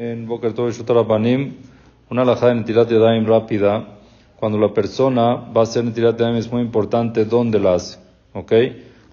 En 0.00 0.28
Boker 0.28 0.52
Tov 0.52 1.08
Panim, 1.08 1.56
una 2.08 2.22
alajada 2.22 2.54
de 2.54 2.60
Netilat 2.60 2.88
Yadayim 2.88 3.26
rápida. 3.26 3.98
Cuando 4.38 4.56
la 4.56 4.72
persona 4.72 5.34
va 5.34 5.62
a 5.62 5.64
hacer 5.64 5.84
Netilat 5.84 6.16
Yadayim 6.16 6.36
es 6.36 6.52
muy 6.52 6.62
importante 6.62 7.24
dónde 7.24 7.58
la 7.58 7.74
hace. 7.74 7.98
¿Ok? 8.32 8.52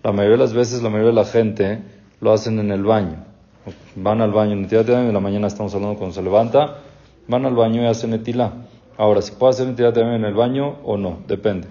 La 0.04 0.12
mayoría 0.12 0.38
de 0.38 0.44
las 0.44 0.54
veces, 0.54 0.84
la 0.84 0.92
mayoría 0.92 1.10
de 1.10 1.16
la 1.16 1.26
gente 1.26 1.80
lo 2.22 2.32
hacen 2.32 2.60
en 2.60 2.70
el 2.70 2.84
baño. 2.84 3.16
Van 3.96 4.22
al 4.22 4.32
baño, 4.32 4.56
Netilat 4.56 4.86
Yadayim, 4.86 5.08
en 5.08 5.14
la 5.16 5.20
mañana 5.20 5.48
estamos 5.48 5.74
hablando 5.74 5.98
cuando 5.98 6.14
se 6.14 6.22
levanta, 6.22 6.82
van 7.28 7.48
al 7.48 7.56
baño 7.56 7.82
y 7.82 7.88
hacen 7.88 8.12
Netilat. 8.12 8.54
Ahora, 8.96 9.24
si 9.24 9.32
puede 9.32 9.54
hacer 9.54 9.66
Netilat 9.66 9.96
Yadayim 9.96 10.18
en 10.18 10.26
el 10.26 10.36
baño 10.36 10.76
o 10.84 10.98
no, 10.98 11.18
depende. 11.28 11.68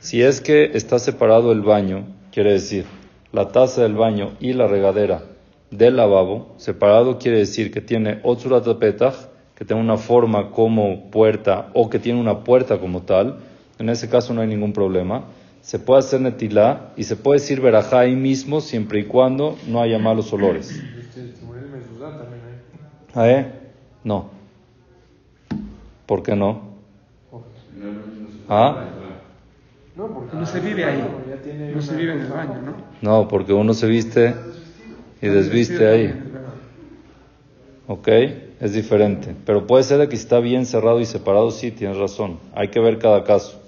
Si 0.00 0.20
es 0.20 0.42
que 0.42 0.72
está 0.74 0.98
separado 0.98 1.52
el 1.52 1.62
baño, 1.62 2.04
quiere 2.32 2.52
decir 2.52 2.84
la 3.32 3.48
taza 3.48 3.80
del 3.80 3.94
baño 3.94 4.32
y 4.40 4.52
la 4.52 4.66
regadera 4.66 5.37
del 5.70 5.96
lavabo, 5.96 6.54
separado 6.56 7.18
quiere 7.18 7.38
decir 7.38 7.70
que 7.70 7.80
tiene 7.80 8.20
otsurat 8.22 8.64
que 9.54 9.64
tiene 9.64 9.82
una 9.82 9.96
forma 9.96 10.50
como 10.50 11.10
puerta 11.10 11.70
o 11.74 11.90
que 11.90 11.98
tiene 11.98 12.20
una 12.20 12.44
puerta 12.44 12.78
como 12.78 13.02
tal. 13.02 13.38
En 13.78 13.88
ese 13.88 14.08
caso 14.08 14.32
no 14.32 14.40
hay 14.40 14.48
ningún 14.48 14.72
problema. 14.72 15.24
Se 15.62 15.78
puede 15.78 15.98
hacer 15.98 16.20
netilá 16.20 16.92
y 16.96 17.04
se 17.04 17.16
puede 17.16 17.40
decir 17.40 17.60
verajá 17.60 18.00
ahí 18.00 18.14
mismo 18.14 18.60
siempre 18.60 19.00
y 19.00 19.04
cuando 19.04 19.56
no 19.66 19.82
haya 19.82 19.98
malos 19.98 20.32
olores. 20.32 20.80
¿Ah, 23.14 23.28
eh? 23.28 23.52
No. 24.04 24.30
¿Por 26.06 26.22
qué 26.22 26.36
no? 26.36 26.62
¿Ah? 28.48 28.84
No, 29.96 30.06
porque 30.06 30.36
no 30.36 30.46
se 30.46 30.60
vive 30.60 30.84
ahí. 30.84 31.04
No 31.74 31.82
se 31.82 31.96
vive 31.96 32.12
en 32.12 32.20
el 32.20 32.28
baño, 32.28 32.62
¿no? 32.62 32.74
No, 33.02 33.28
porque 33.28 33.52
uno 33.52 33.74
se 33.74 33.88
viste 33.88 34.34
y 35.20 35.28
desviste 35.28 35.86
ahí. 35.86 36.14
¿Ok? 37.86 38.08
Es 38.60 38.72
diferente. 38.72 39.34
Pero 39.46 39.66
puede 39.66 39.84
ser 39.84 39.98
de 39.98 40.08
que 40.08 40.16
está 40.16 40.40
bien 40.40 40.66
cerrado 40.66 41.00
y 41.00 41.04
separado, 41.04 41.50
sí, 41.50 41.70
tienes 41.70 41.96
razón. 41.96 42.38
Hay 42.54 42.68
que 42.68 42.80
ver 42.80 42.98
cada 42.98 43.24
caso. 43.24 43.60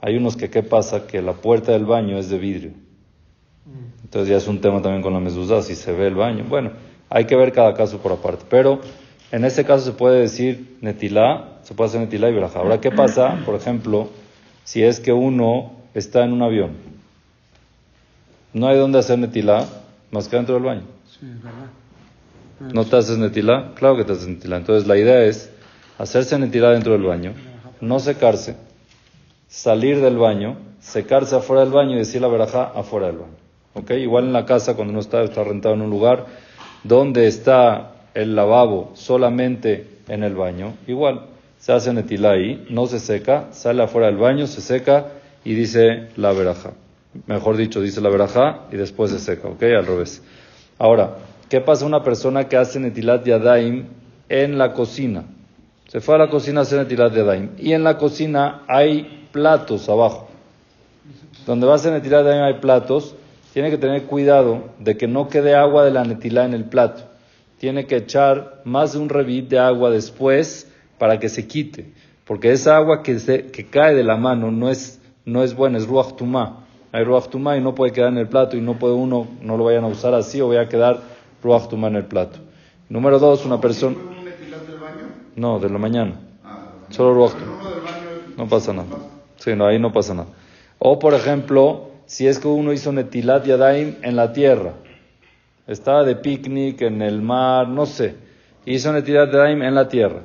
Hay 0.00 0.16
unos 0.16 0.36
que, 0.36 0.50
¿qué 0.50 0.62
pasa? 0.62 1.06
Que 1.06 1.20
la 1.20 1.34
puerta 1.34 1.72
del 1.72 1.84
baño 1.84 2.18
es 2.18 2.30
de 2.30 2.38
vidrio. 2.38 2.70
Entonces 4.04 4.28
ya 4.28 4.36
es 4.36 4.46
un 4.46 4.60
tema 4.60 4.80
también 4.80 5.02
con 5.02 5.12
la 5.12 5.20
mezuzá, 5.20 5.62
si 5.62 5.74
se 5.74 5.92
ve 5.92 6.06
el 6.06 6.14
baño. 6.14 6.44
Bueno, 6.48 6.70
hay 7.10 7.24
que 7.24 7.34
ver 7.34 7.52
cada 7.52 7.74
caso 7.74 7.98
por 7.98 8.12
aparte. 8.12 8.44
Pero 8.48 8.80
en 9.32 9.44
este 9.44 9.64
caso 9.64 9.84
se 9.84 9.92
puede 9.92 10.20
decir 10.20 10.76
netilá, 10.80 11.58
se 11.62 11.74
puede 11.74 11.88
hacer 11.88 12.00
netilá 12.00 12.30
y 12.30 12.34
verajá. 12.34 12.60
Ahora, 12.60 12.80
¿qué 12.80 12.92
pasa? 12.92 13.42
Por 13.44 13.56
ejemplo, 13.56 14.08
si 14.64 14.82
es 14.82 15.00
que 15.00 15.12
uno 15.12 15.72
está 15.92 16.24
en 16.24 16.32
un 16.32 16.42
avión. 16.42 16.70
No 18.52 18.68
hay 18.68 18.78
donde 18.78 19.00
hacer 19.00 19.18
netilá 19.18 19.66
más 20.10 20.28
que 20.28 20.36
dentro 20.36 20.54
del 20.54 20.64
baño. 20.64 20.95
¿No 22.60 22.84
te 22.84 22.96
haces 22.96 23.18
netilá? 23.18 23.72
Claro 23.74 23.96
que 23.96 24.04
te 24.04 24.12
haces 24.12 24.28
netilá. 24.28 24.56
Entonces 24.56 24.86
la 24.86 24.96
idea 24.96 25.24
es 25.24 25.50
hacerse 25.98 26.38
netilá 26.38 26.70
dentro 26.70 26.92
del 26.92 27.02
baño, 27.02 27.32
no 27.80 27.98
secarse, 27.98 28.56
salir 29.48 30.00
del 30.00 30.16
baño, 30.16 30.56
secarse 30.80 31.36
afuera 31.36 31.64
del 31.64 31.72
baño 31.72 31.94
y 31.94 31.98
decir 31.98 32.20
la 32.20 32.28
verajá 32.28 32.64
afuera 32.64 33.08
del 33.08 33.18
baño. 33.18 33.36
¿Ok? 33.74 33.90
Igual 33.90 34.24
en 34.24 34.32
la 34.32 34.46
casa, 34.46 34.74
cuando 34.74 34.92
uno 34.92 35.00
está, 35.00 35.22
está 35.22 35.44
rentado 35.44 35.74
en 35.74 35.82
un 35.82 35.90
lugar 35.90 36.26
donde 36.82 37.26
está 37.26 37.92
el 38.14 38.34
lavabo 38.34 38.92
solamente 38.94 39.86
en 40.08 40.22
el 40.22 40.34
baño, 40.34 40.74
igual 40.86 41.26
se 41.58 41.72
hace 41.72 41.92
netilá 41.92 42.30
ahí, 42.32 42.66
no 42.70 42.86
se 42.86 42.98
seca, 42.98 43.48
sale 43.52 43.82
afuera 43.82 44.06
del 44.06 44.16
baño, 44.16 44.46
se 44.46 44.60
seca 44.60 45.08
y 45.44 45.54
dice 45.54 46.08
la 46.16 46.32
verajá. 46.32 46.72
Mejor 47.26 47.56
dicho, 47.56 47.80
dice 47.80 48.00
la 48.00 48.08
verajá 48.08 48.66
y 48.72 48.76
después 48.76 49.10
se 49.10 49.18
seca, 49.18 49.48
¿ok? 49.48 49.62
Al 49.62 49.86
revés. 49.86 50.22
Ahora, 50.78 51.16
¿qué 51.48 51.62
pasa 51.62 51.86
una 51.86 52.02
persona 52.02 52.48
que 52.48 52.56
hace 52.56 52.78
netilat 52.78 53.24
yadaim 53.24 53.86
en 54.28 54.58
la 54.58 54.74
cocina? 54.74 55.24
Se 55.88 56.00
fue 56.00 56.16
a 56.16 56.18
la 56.18 56.28
cocina 56.28 56.60
a 56.60 56.62
hacer 56.64 56.80
netilat 56.80 57.14
yadaim 57.14 57.52
y 57.58 57.72
en 57.72 57.82
la 57.82 57.96
cocina 57.96 58.62
hay 58.68 59.28
platos 59.32 59.88
abajo. 59.88 60.28
Donde 61.46 61.66
va 61.66 61.72
a 61.72 61.76
hacer 61.76 61.92
netilat 61.92 62.26
yadaim 62.26 62.42
hay 62.42 62.60
platos, 62.60 63.14
tiene 63.54 63.70
que 63.70 63.78
tener 63.78 64.02
cuidado 64.02 64.64
de 64.78 64.98
que 64.98 65.08
no 65.08 65.28
quede 65.28 65.54
agua 65.54 65.82
de 65.82 65.92
la 65.92 66.04
netilá 66.04 66.44
en 66.44 66.52
el 66.52 66.66
plato. 66.66 67.04
Tiene 67.58 67.86
que 67.86 67.96
echar 67.96 68.60
más 68.64 68.92
de 68.92 68.98
un 68.98 69.08
revit 69.08 69.48
de 69.48 69.58
agua 69.58 69.90
después 69.90 70.70
para 70.98 71.18
que 71.18 71.30
se 71.30 71.46
quite, 71.46 71.90
porque 72.26 72.52
esa 72.52 72.76
agua 72.76 73.02
que, 73.02 73.18
se, 73.18 73.46
que 73.46 73.64
cae 73.64 73.94
de 73.94 74.04
la 74.04 74.16
mano 74.16 74.50
no 74.50 74.68
es, 74.68 75.00
no 75.24 75.42
es 75.42 75.54
buena, 75.54 75.78
es 75.78 75.86
ruach 75.86 76.16
tumá 76.16 76.65
hay 76.96 77.04
ruach 77.04 77.26
y 77.34 77.60
no 77.60 77.74
puede 77.74 77.92
quedar 77.92 78.08
en 78.08 78.16
el 78.16 78.26
plato 78.26 78.56
y 78.56 78.62
no 78.62 78.78
puede 78.78 78.94
uno, 78.94 79.28
no 79.42 79.58
lo 79.58 79.64
vayan 79.64 79.84
a 79.84 79.88
usar 79.88 80.14
así 80.14 80.40
o 80.40 80.46
voy 80.46 80.56
a 80.56 80.66
quedar 80.66 81.00
ruach 81.42 81.70
en 81.70 81.94
el 81.94 82.06
plato. 82.06 82.38
Número 82.88 83.18
dos, 83.18 83.44
una 83.44 83.60
persona... 83.60 83.96
No, 85.34 85.58
de 85.58 85.68
la 85.68 85.76
mañana. 85.76 86.14
Solo 86.88 87.12
ruach 87.12 87.34
No 88.38 88.48
pasa 88.48 88.72
nada. 88.72 88.88
Sí, 89.36 89.54
no, 89.54 89.66
ahí 89.66 89.78
no 89.78 89.92
pasa 89.92 90.14
nada. 90.14 90.28
O, 90.78 90.98
por 90.98 91.12
ejemplo, 91.12 91.90
si 92.06 92.26
es 92.26 92.38
que 92.38 92.48
uno 92.48 92.72
hizo 92.72 92.90
netilat 92.92 93.44
yadaim 93.44 93.96
en 94.00 94.16
la 94.16 94.32
tierra. 94.32 94.72
Estaba 95.66 96.02
de 96.02 96.16
picnic 96.16 96.80
en 96.80 97.02
el 97.02 97.20
mar, 97.20 97.68
no 97.68 97.84
sé. 97.84 98.14
Hizo 98.64 98.90
netilat 98.94 99.30
yadaim 99.30 99.62
en 99.62 99.74
la 99.74 99.86
tierra. 99.86 100.22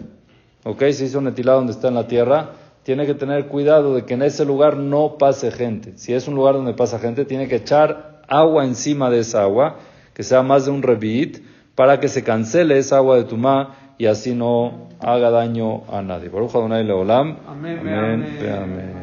¿Ok? 0.64 0.80
Se 0.92 1.04
hizo 1.04 1.20
netilat 1.20 1.56
donde 1.56 1.74
está 1.74 1.90
en 1.90 1.96
la 1.96 2.08
tierra 2.08 2.61
tiene 2.84 3.06
que 3.06 3.14
tener 3.14 3.47
cuidado 3.47 3.96
de 3.96 4.06
que 4.06 4.16
en 4.16 4.24
ese 4.24 4.46
lugar 4.46 4.78
no 4.78 5.18
pase 5.18 5.52
gente. 5.52 5.94
Si 5.97 6.14
es 6.14 6.28
un 6.28 6.36
lugar 6.36 6.56
donde 6.56 6.74
pasa 6.74 7.00
gente, 7.00 7.25
tiene 7.25 7.47
que 7.47 7.58
echar 7.58 8.22
agua 8.28 8.66
encima 8.66 9.09
de 9.09 9.19
esa 9.19 9.44
agua, 9.44 9.78
que 10.14 10.24
sea 10.24 10.42
más 10.42 10.66
de 10.66 10.72
un 10.72 10.81
revit, 10.81 11.44
para 11.75 12.00
que 12.00 12.08
se 12.08 12.24
cancele 12.24 12.78
esa 12.78 12.97
agua 12.97 13.18
de 13.18 13.24
tumá 13.25 13.94
y 13.97 14.08
así 14.08 14.34
no 14.34 14.90
haga 15.00 15.30
daño 15.30 15.84
a 15.92 16.02
nadie. 16.02 16.30
Baruch 16.30 16.56
Adonai 16.56 16.84
Leolam. 16.84 17.38
Amén. 17.47 17.80
Amén. 17.80 18.38
amén. 18.42 19.02